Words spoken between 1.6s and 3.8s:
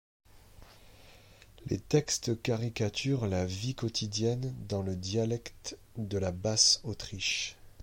Les textes caricaturent la vie